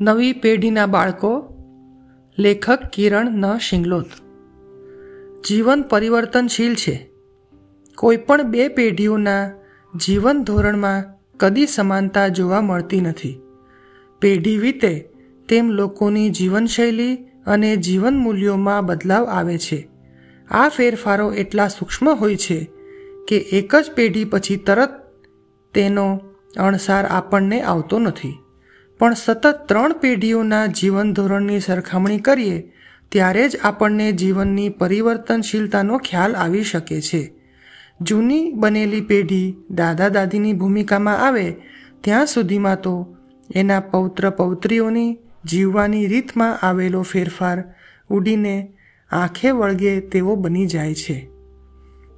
[0.00, 1.54] નવી પેઢીના બાળકો,
[2.38, 4.06] લેખક કિરણ ન શિંગલોત.
[5.48, 7.10] જીવન પરિવર્તનશીલ છે.
[7.94, 9.50] કોઈ પણ બે પેઢીઓના
[10.04, 11.04] જીવન ધોરણમાં
[11.36, 13.40] કદી સમાનતા જોવા મળતી નથી.
[14.20, 15.10] પેઢી વીતે
[15.48, 19.88] તેમ લોકોની જીવનશૈલી અને જીવન મૂલ્યોમાં બદલાવ આવે છે.
[20.50, 22.70] આ ફેરફારો એટલા સૂક્ષ્મ હોય છે
[23.28, 24.90] કે એક જ પેઢી પછી તરત
[25.74, 26.20] તેનો
[26.56, 28.38] અણસાર આપણને આવતો નથી.
[28.98, 32.72] પણ સતત ત્રણ પેઢીઓના જીવન ધોરણની સરખામણી કરીએ,
[33.12, 37.32] ત્યારે જ આપણને જીવનની પરિવર્તનશીલતાનો ખ્યાલ આવી શકે છે.
[38.00, 41.56] જૂની બનેલી પેઢી દાદા દાદીની ભૂમિકામાં આવે,
[42.00, 43.16] ત્યાં સુધીમાં તો
[43.54, 47.64] એના પૌત્ર પૌત્રીઓની જીવવાની રીતમાં આવેલો ફેરફાર
[48.10, 48.72] ઉડીને
[49.10, 51.37] આંખે વળગે તેવો બની જાય છે.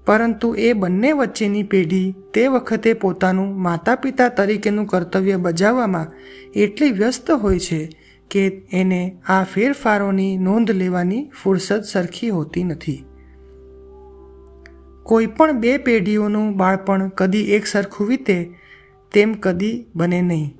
[0.06, 6.06] પરંતુ એ બંને વચ્ચેની પેઢી તે વખતે પોતાનું માતા પિતા તરીકેનું કર્તવ્ય બજાવવામાં
[6.52, 7.96] એટલી વ્યસ્ત હોય છે
[8.30, 13.04] કે એને આ ફેરફારોની નોંધ લેવાની ફુરસદ સરખી હોતી નથી.
[15.02, 18.54] કોઈ પણ બે પેઢીઓનું બાળપણ કદી એક સરખું વીતે,
[19.12, 20.58] તેમ કદી બને નહીં.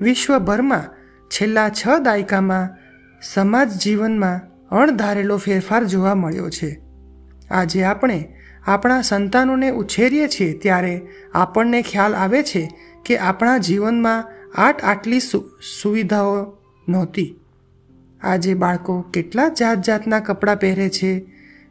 [0.00, 0.82] વિશ્વભરમાં
[1.28, 2.68] છેલ્લા છ દાયકામાં
[3.22, 6.80] સમાજ જીવનમાં અણધારેલો ફેરફાર જોવા મળ્યો છે.
[7.50, 8.33] આજે આપણે
[8.66, 12.70] આપણા સંતાનોને ઉછેરીએ છીએ ત્યારે આપણને ખ્યાલ આવે છે
[13.04, 14.24] કે આપણા જીવનમાં
[14.60, 15.20] આટ આટલી
[15.82, 16.56] સુવિધાઓ
[16.88, 17.36] નહોતી.
[18.22, 21.26] આજે બાળકો કેટલા જાત જાતના કપડાં પહેરે છે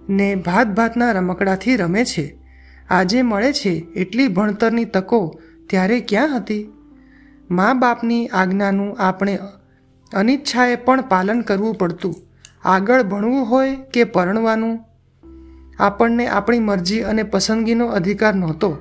[0.09, 2.37] ને ભાત ભાતના રમકડાથી રમે છે.
[2.89, 6.69] આજે મળે છે એટલી ભણતરની તકો ત્યારે ક્યાં હતી?
[7.51, 9.39] મા બાપની આજ્ઞાનું આપણે
[10.13, 12.15] અનિચ્છાએ પણ પાલન કરવું પડતું.
[12.65, 14.79] આગળ ભણવું હોય કે પરણવાનું
[15.79, 18.77] આપણને આપણી મરજી અને પસંદગીનો અધિકાર નહોતો.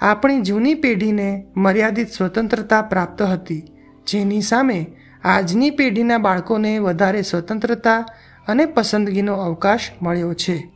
[0.00, 3.72] આપણી જૂની પેઢીને મર્યાદિત સ્વતંત્રતા પ્રાપ્ત હતી,
[4.06, 8.04] જેની સામે આજની પેઢીના બાળકોને વધારે સ્વતંત્રતા
[8.48, 10.72] અને પસંદગીનો અવકાશ મળ્યો છે.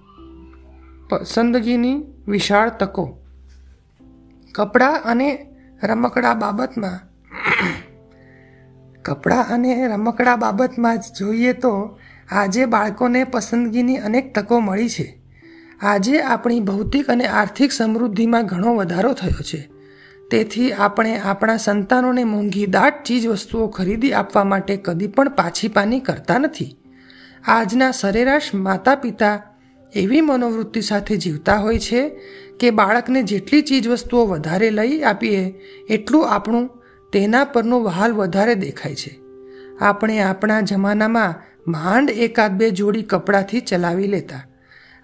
[1.11, 3.19] પસંદગીની વિશાળ તકો.
[4.53, 5.47] કપડાં અને
[5.83, 7.01] રમકડા બાબતમાં
[9.03, 11.99] કપડાં અને રમકડા બાબતમાં જોઈએ તો
[12.31, 15.24] આજે બાળકોને પસંદગીની અનેક તકો મળી છે.
[15.81, 19.71] આજે આપણી ભૌતિક અને આર્થિક સમૃદ્ધિમાં ઘણો વધારો થયો છે.
[20.31, 26.01] તેથી આપણે આપણા સંતાનોને મોંઘી દાટ ચીજ વસ્તુઓ ખરીદી આપવા માટે કદી પણ પાછી પાની
[26.01, 26.77] કરતા નથી.
[27.45, 29.43] આજના સરેરાશ માતા પિતા
[29.95, 32.09] એવી મનોવૃત્તિ સાથે જીવતા હોય છે
[32.61, 35.55] કે બાળકને જેટલી ચીજવસ્તુઓ વધારે લઈ આપીએ,
[35.89, 36.71] એટલું આપણું
[37.13, 39.21] તેના પરનો વહાલ વધારે દેખાય છે.
[39.81, 41.35] આપણે આપણા જમાનામાં
[41.71, 44.43] માંડ એકાદ બે જોડી કપડાંથી ચલાવી લેતા.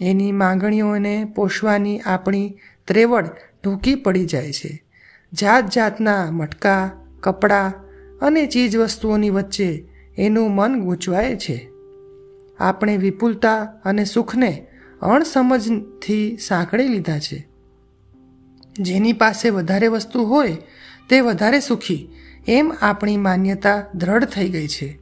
[0.00, 3.26] એની માંગણીઓને પોષવાની આપણી ત્રેવડ
[3.62, 4.87] ટૂંકી પડી જાય છે.
[5.32, 6.90] જાત જાતના મટકા,
[7.20, 7.72] કપડાં
[8.18, 11.70] અને ચીજ વસ્તુઓની વચ્ચે એનું મન ગૂંચવાય છે.
[12.60, 14.66] આપણે વિપુલતા અને સુખને
[15.02, 17.48] અણસમજથી સાંકળી લીધા છે.
[18.80, 20.56] જેની પાસે વધારે વસ્તુ હોય
[21.08, 22.08] તે વધારે સુખી
[22.48, 24.98] એમ આપણી માન્યતા દ્રઢ થઈ ગઈ છે.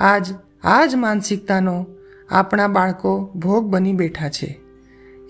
[0.00, 0.26] આજ
[0.64, 1.86] આ જ માનસિકતાનો
[2.30, 4.60] આપણા બાળકો ભોગ બની બેઠા છે.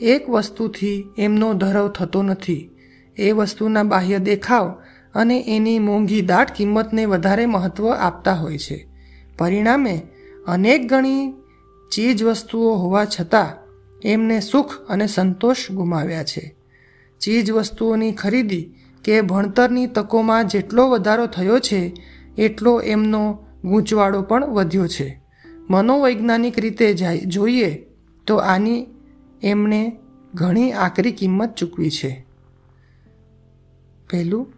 [0.01, 2.71] એક વસ્તુથી એમનો ધરવ થતો નથી.
[3.19, 4.71] એ વસ્તુના બાહ્ય દેખાવ
[5.15, 8.89] અને એની મોંઘી દાટ કિંમતને વધારે મહત્ત્વ આપતા હોય છે.
[9.39, 10.03] પરિણામે,
[10.47, 11.33] અનેક ગણી
[11.93, 13.69] ચીજ વસ્તુઓ હોવા છતાં,
[14.05, 16.57] એમને સુખ અને સંતોષ ગુમાવ્યા છે.
[17.21, 21.93] ચીજ વસ્તુઓની ખરીદી કે ભણતરની તકોમાં જેટલો વધારો થયો છે,
[22.39, 25.21] એટલો એમનો ગૂંચવાડો પણ વધ્યો છે.
[25.71, 26.95] મનોવૈજ્ઞાનિક રીતે
[27.27, 27.87] જોઈએ
[28.27, 28.87] તો આની
[29.43, 29.93] એમણે
[30.35, 32.28] ઘણી આકરી કિંમત ચૂકવી છે.
[34.11, 34.53] પહેલું,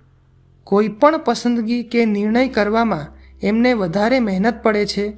[0.65, 3.07] કોઈ પણ પસંદગી કે નિર્ણય કરવામાં
[3.43, 5.09] એમને વધારે મહેનત પડે છે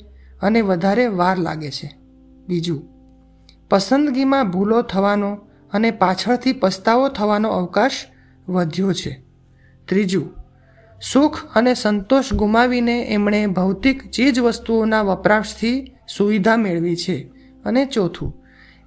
[0.43, 1.91] અને વધારે વાર લાગે છે.
[2.49, 2.83] બીજું,
[3.71, 5.39] પસંદગીમાં ભૂલો થવાનો
[5.73, 7.93] અને પાછળથી પસ્તાવો થવાનો અવકાશ
[8.49, 9.23] વધ્યો છે.
[9.89, 10.31] ત્રીજું,
[11.13, 17.33] સુખ અને સંતોષ ગુમાવીને એમણે ભૌતિક ચીજ વસ્તુઓના વપરાશથી સુવિધા મેળવી છે.
[17.65, 18.35] અને ચોથું,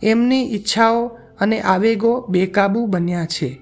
[0.03, 1.07] એમની ઈચ્છાઓ
[1.39, 3.61] અને આવેગો બેકાબૂ બન્યા છે.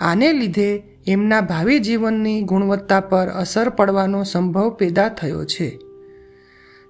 [0.00, 5.78] આને લીધે એમના ભાવિ જીવનની ગુણવત્તા પર અસર પડવાનો સંભવ પેદા થયો છે.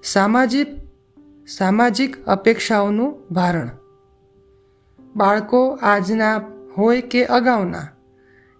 [0.04, 0.66] સામાજિક
[1.48, 3.70] સામાજિક અપેક્ષાઓનું ભારણ.
[5.16, 6.42] બાળકો આજના
[6.78, 7.88] હોય કે અગાઉના,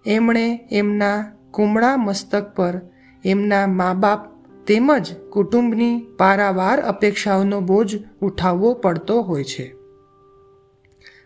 [0.05, 2.81] એમણે એમના કુમળા મસ્તક પર
[3.25, 9.75] એમના મા બાપ તેમજ કુટુંબની પારાવાર અપેક્ષાઓનો બોજ ઉઠાવવો પડતો હોય છે.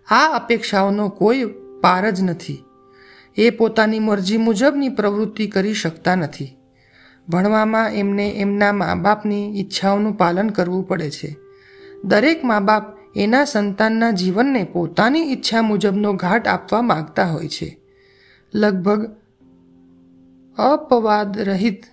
[0.07, 1.45] આ અપેક્ષાઓનો કોઈ
[1.81, 2.64] પાર જ નથી.
[3.37, 6.57] એ પોતાની મરજી મુજબની પ્રવૃત્તિ કરી શકતા નથી.
[7.29, 11.35] ભણવામાં એમને એમના મા બાપની ઈચ્છાઓનું પાલન કરવું પડે છે.
[12.03, 12.83] દરેક મા બાપ
[13.15, 17.79] એના સંતાનના જીવનને પોતાની ઈચ્છા મુજબનો ઘાટ આપવા માગતા હોય છે.
[18.53, 19.15] લગભગ
[20.57, 21.83] અપવાદ રહિત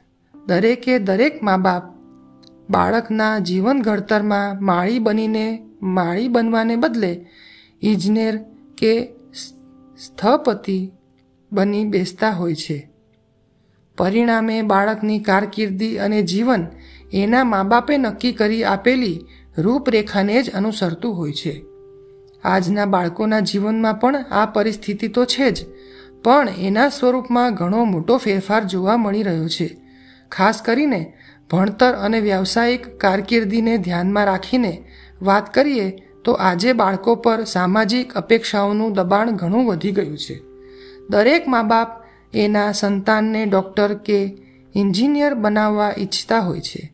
[0.47, 1.83] દરેકે દરેક મા બાપ
[2.71, 7.27] બાળકના જીવન ઘડતરમાં માળી બનીને માળી બનવાને બદલે
[7.83, 8.39] ઇજનેર
[8.79, 9.13] કે
[9.97, 10.93] સ્થપતિ
[11.53, 12.91] બની બેસતા હોય છે.
[13.99, 16.67] પરિણામે બાળકની કારકિર્દી અને જીવન
[17.13, 19.25] એના મા બાપે નક્કી કરી આપેલી
[19.59, 21.65] રૂપરેખાને જ અનુસરતું હોય છે.
[22.45, 25.67] આજના બાળકોના જીવનમાં પણ આ પરિસ્થિતિ તો છે જ,
[26.25, 29.77] પણ એના સ્વરૂપમાં ઘણો મોટો ફેરફાર જોવા મળી રહ્યો છે.
[30.31, 31.13] ખાસ કરીને
[31.51, 34.85] ભણતર અને વ્યાવસાયિક કારકિર્દીને ધ્યાનમાં રાખીને
[35.23, 35.91] વાત કરીએ
[36.25, 40.52] તો આજે બાળકો પર સામાજિક અપેક્ષાઓનું દબાણ ઘણું વધી ગયું છે.
[41.11, 41.89] દરેક મા બાપ
[42.35, 44.39] એના સંતાનને ડૉક્ટર કે
[44.77, 46.93] એન્જિનિયર બનાવવા ઈચ્છતા હોય છે.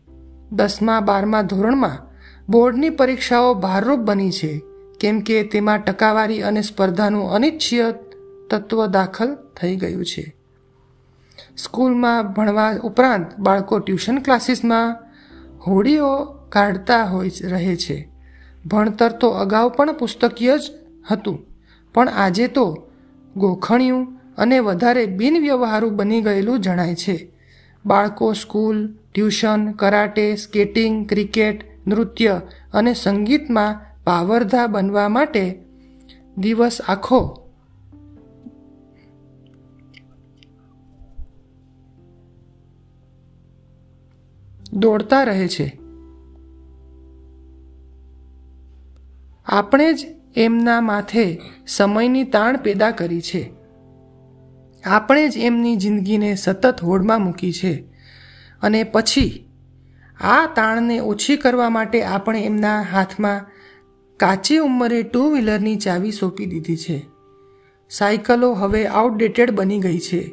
[0.52, 2.08] દસમા, બારમા ધોરણમાં
[2.48, 4.62] બોર્ડની પરીક્ષાઓ ભારરૂપ બની છે,
[5.00, 7.92] કેમ કે તેમાં ટકાવારી અને સ્પર્ધાનું અનિચ્છીય
[8.50, 10.36] તત્વ દાખલ થઈ ગયું છે.
[11.56, 14.96] સ્કૂલમાં ભણવા ઉપરાંત બાળકો ટ્યુશન ક્લાસીસમાં
[15.66, 18.08] હોડીઓ કાઢતા હોય રહે છે.
[18.66, 20.62] ભણતર તો અગાઉ પણ પુસ્તકીય જ
[21.10, 21.46] હતું,
[21.94, 22.87] પણ આજે તો
[23.38, 27.32] ગોખણિયું અને વધારે બિનવ્યવહારુ બની ગયેલું જણાય છે.
[27.86, 32.40] બાળકો school, tuition, karate, skating, cricket, નૃત્ય
[32.72, 35.62] અને સંગીતમાં પાવરધા બનવા માટે
[36.38, 37.44] દિવસ આખો
[44.72, 45.80] દોડતા રહે છે.
[49.46, 53.52] આપણે જ એમના માથે સમયની તાણ પેદા કરી છે.
[54.84, 57.84] આપણે જ એમની જિંદગીને સતત હોડમાં મૂકી છે
[58.62, 59.48] અને પછી
[60.20, 63.40] આ તાણને ઓછી કરવા માટે આપણે એમના હાથમાં
[64.16, 67.06] કાચી ઉંમરે ટુ વ્હીલરની ચાવી સોંપી દીધી છે.
[67.90, 70.32] સાયકલો હવે આઉટડેટેડ બની ગઈ છે.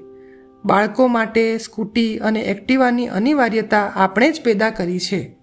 [0.65, 5.34] બાળકો માટે સ્કૂટી અને એક્ટિવાની અનિવાર્યતા આપણે જ પેદા કરી છે.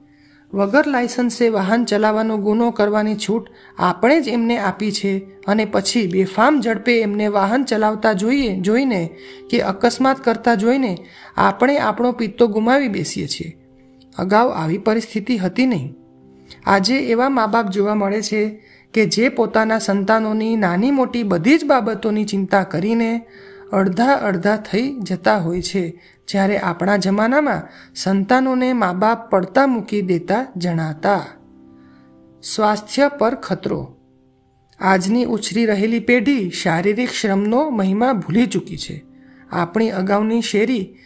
[0.54, 5.18] વગર લાયસન્સે વાહન ચલાવવાનો ગુનો કરવાની છૂટ આપણે જ એમને આપી છે
[5.48, 9.10] અને પછી બેફામ ઝડપે એમને વાહન ચલાવતા જોઈએ, જોઈને
[9.50, 10.98] કે અકસ્માત કરતા જોઈને
[11.36, 13.56] આપણે આપણો પિત્તો ગુમાવી બેસીએ છીએ.
[14.18, 15.96] અગાઉ આવી પરિસ્થિતિ હતી નહીં.
[16.66, 18.60] આજે એવા મા બાપ જોવા મળે છે
[18.94, 23.22] કે જે પોતાના સંતાનોની નાની મોટી બધી જ બાબતોની ચિંતા કરીને
[23.72, 30.46] અડધા અડધા થઈ જતા હોય છે જ્યારે આપણા જમાનામાં સંતાનોને મા બાપ પડતા મૂકી દેતા
[30.56, 31.26] જણાતા.
[32.42, 33.96] સ્વાસ્થ્ય પર ખતરો.
[34.80, 39.04] આજની ઉછરી રહેલી પેઢી શારીરિક શ્રમનો મહિમા ભૂલી ચૂકી છે.
[39.52, 40.96] આપણી અગાઉની શેરી,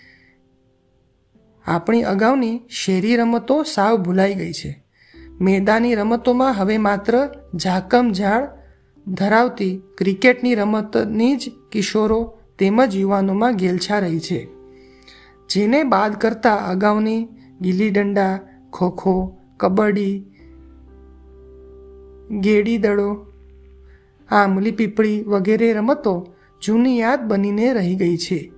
[1.67, 4.85] આપણી અગાઉની શેરી રમતો સાવ ભૂલાઈ ગઈ છે.
[5.41, 8.49] મેદાની રમતોમાં હવે માત્ર ઝાકમ ઝાડ
[9.09, 14.56] ધરાવતી ક્રિકેટની રમતની જ કિશોરો તેમજ યુવાનોમાં ગેલછા રહી છે.
[15.49, 17.29] જેને બાદ કરતાં અગાઉની
[17.61, 18.41] ગીલી દંડા
[18.73, 20.25] ખોખો, કબડ્ડી,
[22.41, 23.27] ગેડી દડો
[24.31, 28.53] આમલી પીપળી વગેરે રમતો જૂની યાદ બનીને રહી ગઈ છે.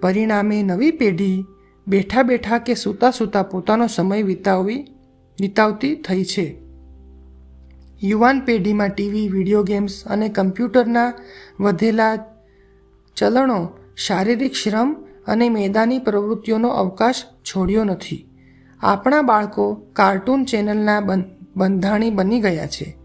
[0.00, 1.44] પરિણામે નવી પેઢી
[1.88, 4.86] બેઠા બેઠા કે સૂતા સૂતા પોતાનો સમય વિતાવી,
[5.40, 6.62] વિતાવતી થઈ છે.
[8.02, 11.12] યુવાન પેઢીમાં ટીવી, વીડિયો ગેમ્સ અને કમ્પ્યુટરના
[11.60, 12.16] વધેલા
[13.16, 17.14] ચલણો શારીરિક શ્રમ અને મેદાની પ્રવૃત્તિઓનો અવકાશ
[17.44, 18.26] છોડ્યો નથી.
[18.80, 21.00] આપણા બાળકો કાર્ટૂન ચેનલના
[21.56, 22.96] બંધાણી બની ગયા છે.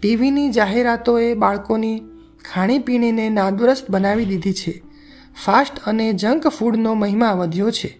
[0.00, 2.02] ટીવીની જાહેરાતોએ બાળકોની
[2.52, 4.82] ખાણીપીણીને નાદુરસ્ત બનાવી દીધી છે.
[5.44, 7.98] ફાસ્ટ અને જંક ફૂડનો મહિમા વધ્યો છે.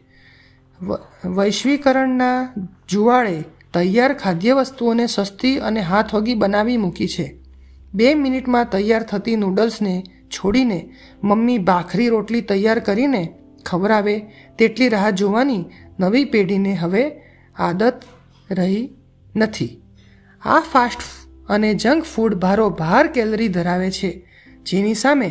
[1.25, 2.49] વૈશ્વિકરણના
[2.89, 3.45] જુવાળે
[3.75, 7.37] તૈયાર ખાદ્ય વસ્તુઓને સસ્તી અને હાથવગી બનાવી મૂકી છે.
[7.95, 10.91] બે મિનિટમાં તૈયાર થતી નૂડલ્સને છોડીને
[11.25, 13.33] મમ્મી ભાખરી રોટલી તૈયાર કરીને
[13.67, 14.17] ખવડાવે
[14.59, 15.63] તેટલી રાહ જોવાની
[16.01, 17.05] નવી પેઢીને હવે
[17.59, 18.07] આદત
[18.51, 18.85] રહી
[19.37, 19.73] નથી.
[20.43, 21.03] આ ફાસ્ટ
[21.49, 24.11] અને જંક ફૂડ ભારો ભાર કેલરી ધરાવે છે,
[24.67, 25.31] જેની સામે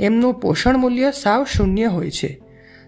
[0.00, 2.30] એમનું પોષણ મૂલ્ય સાવ શૂન્ય હોય છે.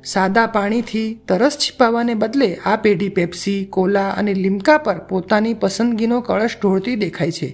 [0.05, 6.57] સાદા પાણીથી તરસ છીપાવવાને બદલે આ પેઢી પેપ્સી, કોલા અને લીમકા પર પોતાની પસંદગીનો કળશ
[6.63, 7.49] ઢોળતી દેખાય છે.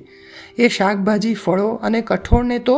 [0.59, 2.77] એ શાકભાજી ફળો અને કઠોળને તો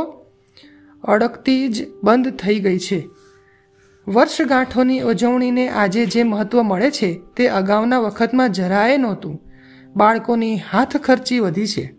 [1.05, 3.01] અડકતી જ બંધ થઈ ગઈ છે.
[4.09, 9.41] વર્ષગાંઠોની ઉજવણીને આજે જે મહત્ત્વ મળે છે તે અગાઉના વખતમાં જરાય નહોતું.
[9.97, 11.95] બાળકોની હાથ ખર્ચી વધી છે.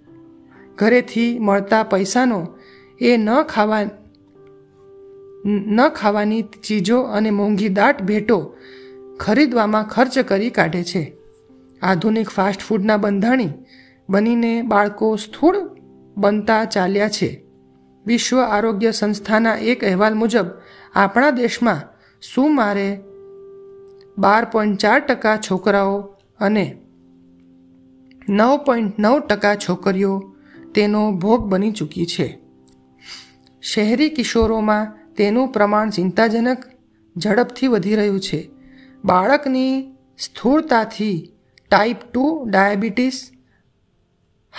[0.75, 2.47] ઘરેથી મળતા પૈસાનો
[3.01, 3.83] એ ન ખાવા
[5.45, 8.55] ન ખાવાની ચીજો અને મોંઘી દાટ ભેટો
[9.19, 11.17] ખરીદવામાં ખર્ચ કરી કાઢે છે.
[11.81, 13.49] આધુનિક ફાસ્ટ ફૂડના બંધાણી
[14.09, 15.57] બનીને બાળકો સ્થૂળ
[16.17, 17.43] બનતા ચાલ્યા છે.
[18.05, 20.47] વિશ્વ આરોગ્ય સંસ્થાના એક અહેવાલ મુજબ,
[20.93, 21.90] આપણા દેશમાં
[22.21, 23.03] સુમારે
[24.17, 26.01] બાર પોઈન્ટ ચાર ટકા છોકરાઓ
[26.39, 26.77] અને
[28.29, 30.35] નવ પોઈન્ટ નવ ટકા છોકરીઓ
[30.75, 32.39] તેનો ભોગ બની ચૂકી છે.
[33.61, 36.57] શહેરી કિશોરોમાં તેનું પ્રમાણ ચિંતાજનક
[37.17, 38.49] ઝડપથી વધી રહ્યું છે.
[39.05, 41.31] બાળકની સ્થૂળતાથી
[41.69, 43.31] type two diabetes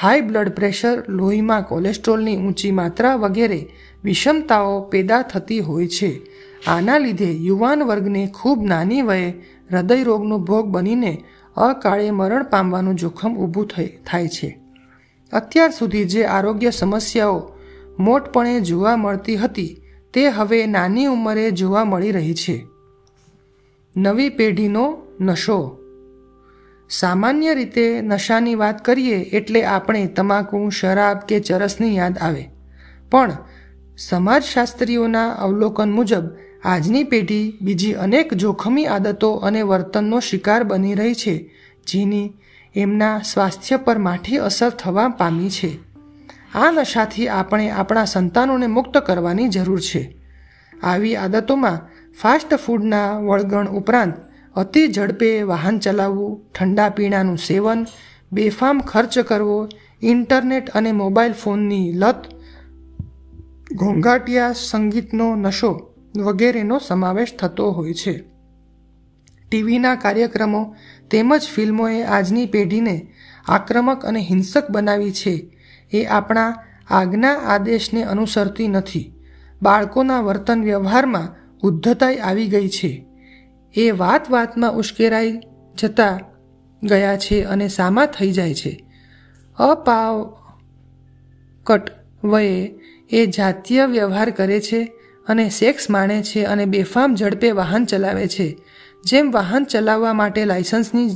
[0.00, 3.68] high blood pressure, લોહીમાં કોલેસ્ટ્રોલની ઊંચી માત્રા વગેરે
[4.04, 6.22] વિષમતાઓ પેદા થતી હોય છે.
[6.66, 9.28] આના લીધે યુવાન વર્ગને ખૂબ નાની વયે
[9.72, 11.24] હૃદયરોગનો ભોગ બનીને
[11.56, 13.70] અકાળે મરણ પામવાનું જોખમ ઊભું
[14.06, 14.60] થાય છે.
[15.32, 17.52] અત્યાર સુધી જે આરોગ્ય સમસ્યાઓ
[17.98, 19.80] મોટપણે જોવા મળતી હતી,
[20.14, 22.66] તે હવે નાની ઉંમરે જોવા મળી રહી છે.
[23.96, 25.78] નવી પેઢીનો નશો
[26.92, 32.50] સામાન્ય રીતે નશાની વાત કરીએ એટલે આપણે તમાકુ, શરાબ કે ચરસની યાદ આવે.
[33.10, 33.32] પણ
[33.98, 36.22] સમાજશાસ્ત્રીઓના અવલોકન મુજબ
[36.64, 41.54] આજની પેઢી બીજી અનેક જોખમી આદતો અને વર્તનનો શિકાર બની રહી છે,
[41.86, 42.32] જેની
[42.74, 45.78] એમના સ્વાસ્થ્ય પર માઠી અસર થવા પામી છે.
[46.54, 50.16] આ નશાથી આપણે આપણા સંતાનોને મુક્ત કરવાની જરૂર છે.
[50.82, 51.80] આવી આદતોમાં
[52.22, 57.86] ફાસ્ટ ફૂડના વળગણ ઉપરાંત અતિ ઝડપે વાહન ચલાવવું, ઠંડા પીણાનું સેવન,
[58.32, 59.68] બેફામ ખર્ચ કરવો,
[60.02, 62.22] ઇન્ટરનેટ અને મોબાઈલ ફોનની લત,
[63.74, 68.24] ઘોંઘાટિયા સંગીતનો નશો વગેરેનો સમાવેશ થતો હોય છે.
[69.50, 70.76] ટીવીના કાર્યક્રમો
[71.10, 73.12] તેમજ ફિલ્મોએ આજની પેઢીને
[73.46, 75.58] આક્રમક અને હિંસક બનાવી છે.
[75.92, 76.54] એ આપણા
[76.90, 79.14] આજ્ઞા આદેશને અનુસરતી નથી.
[79.62, 83.06] બાળકોના વર્તન વ્યવહારમાં ઉદ્ધતાઈ આવી ગઈ છે.
[83.76, 85.40] એ વાત વાતમાં ઉશ્કેરાઈ
[85.78, 86.20] જતા
[86.82, 88.84] ગયા છે અને સામા થઈ જાય છે.
[89.58, 90.36] અપાવ
[91.64, 91.90] કટ
[92.24, 92.74] વયે
[93.10, 94.92] એ જાતીય વ્યવહાર કરે છે
[95.28, 98.58] અને સેક્સ માણે છે અને બેફામ ઝડપે વાહન ચલાવે છે.
[99.04, 101.10] જેમ વાહન ચલાવવા માટે લાયસન્સની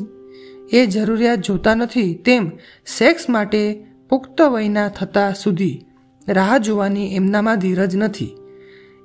[0.73, 2.51] એ જરૂરિયાત જોતા નથી, તેમ
[2.99, 5.85] સેક્સ માટે પુખ્ત વયના થતા સુધી
[6.29, 8.37] રાહ જોવાની એમનામાં ધીરજ નથી.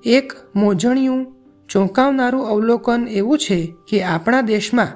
[0.05, 1.40] એક મોજણિયું
[1.71, 4.87] ચોંકાવનારું અવલોકન એવું છે કે આપણા દેશમાં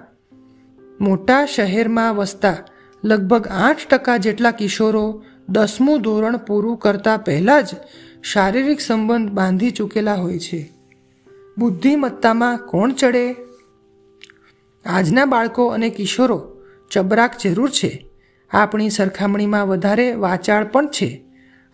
[1.01, 2.57] મોટા શહેરમાં વસતા
[3.03, 7.67] લગભગ આઠ ટકા જેટલા કિશોરો દસમું ધોરણ પૂરું કરતાં પહેલાં જ
[8.23, 10.71] શારીરિક સંબંધ બાંધી ચૂકેલા હોય છે.
[11.57, 13.35] બુદ્ધિમત્તામાં કોણ ચડે?
[14.85, 16.57] આજના બાળકો અને કિશોરો
[16.91, 18.07] ચબરાક જરૂર છે.
[18.51, 21.25] આપણી સરખામણીમાં વધારે વાચાળ પણ છે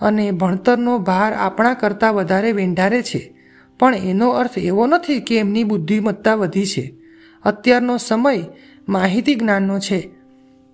[0.02, 3.41] અને ભણતરનો ભાર આપણા કરતાં વધારે વેંઢારે છે.
[3.82, 6.94] પણ એનો અર્થ એવો નથી કે એમની બુદ્ધિમત્તા વધી છે.
[7.44, 8.44] અત્યારનો સમય
[8.90, 10.10] માહિતી જ્ઞાનનો છે.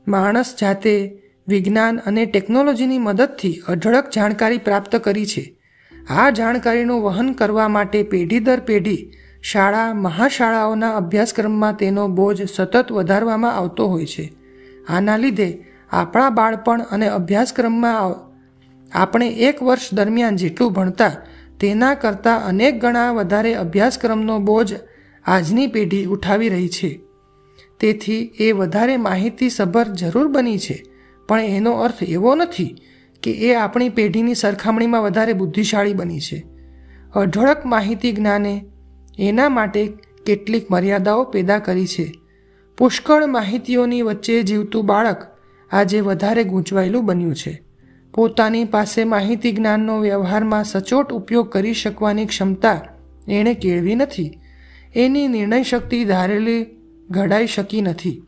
[0.07, 5.55] માણસ જાતે વિજ્ઞાન અને ટેકનોલોજીની મદદથી અઢળક જાણકારી પ્રાપ્ત કરી છે.
[6.09, 9.11] આ જાણકારીનું વહન કરવા માટે પેઢી દર પેઢી
[9.41, 14.33] શાળા, મહાશાળાઓના અભ્યાસક્રમમાં તેનો બોજ સતત વધારવામાં આવતો હોય છે.
[14.89, 18.15] આના લીધે આપણા બાળપણ અને અભ્યાસક્રમમાં
[18.93, 21.11] આપણે એક વર્ષ દરમિયાન જેટલું ભણતા
[21.59, 24.75] તેના કરતાં અનેક ગણા વધારે અભ્યાસક્રમનો બોજ
[25.25, 26.99] આજની પેઢી ઉઠાવી રહી છે.
[27.79, 30.83] તેથી એ વધારે માહિતી સભર જરૂર બની છે.
[31.27, 32.75] પણ એનો અર્થ એવો નથી
[33.23, 36.45] કે એ આપણી પેઢીની સરખામણીમાં વધારે બુદ્ધિશાળી બની છે.
[37.15, 38.65] અઢળક માહિતી જ્ઞાને
[39.19, 39.93] એના માટે
[40.25, 42.13] કેટલીક મર્યાદાઓ પેદા કરી છે.
[42.77, 45.37] પુષ્કળ માહિતીઓની વચ્ચે જીવતું બાળક
[45.71, 47.66] આજે વધારે ગૂંચવાયેલું બન્યું છે.
[48.17, 52.81] પોતાની પાસે માહિતી જ્ઞાનનો વ્યવહારમાં સચોટ ઉપયોગ કરી શકવાની ક્ષમતા
[53.27, 54.39] એણે કેળવી નથી.
[54.95, 56.65] એની નિર્ણય શક્તિ ધારેલી
[57.09, 58.23] ઘડાઈ શકી નથી.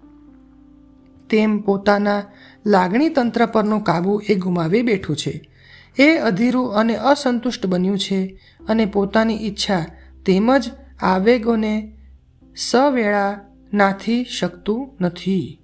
[1.30, 2.24] તેમ પોતાના
[2.66, 5.50] લાગણી તંત્ર પરનો કાબુ એ ગુમાવી બેઠું છે.
[6.00, 9.86] એ અધીરું અને અસંતુષ્ટ બન્યું છે અને પોતાની ઈચ્છા
[10.26, 11.98] તેમજ આવેગોને
[12.58, 13.40] સવેળા
[13.74, 15.62] નાથી શકતું નથી.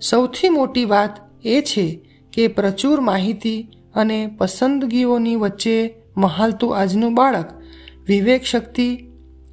[0.00, 7.62] સૌથી મોટી વાત એ છે કે પ્રચુર માહિતી અને પસંદગીઓની વચ્ચે મહાલતું આજનું બાળક
[8.08, 9.06] વિવેક શક્તિ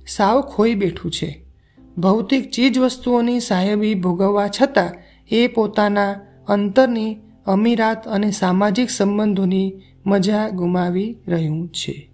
[0.07, 1.45] સાવ ખોઈ બેઠું છે.
[1.97, 4.91] ભૌતિક ચીજ વસ્તુઓની સાહેબી ભોગવવા છતાં
[5.29, 9.73] એ પોતાના અંતરની અમીરાત અને સામાજિક સંબંધોની
[10.05, 12.10] મજા ગુમાવી રહ્યું છે.